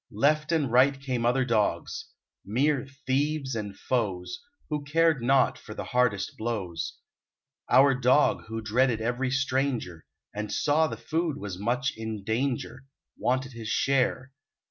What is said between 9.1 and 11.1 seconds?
stranger, And saw the